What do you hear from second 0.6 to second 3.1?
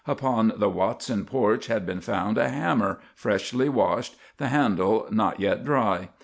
Watson porch had been found a hammer,